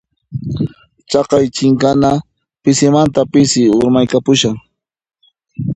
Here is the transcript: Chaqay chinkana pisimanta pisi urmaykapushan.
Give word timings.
Chaqay 1.09 1.45
chinkana 1.55 2.09
pisimanta 2.63 3.21
pisi 3.31 3.61
urmaykapushan. 3.77 4.55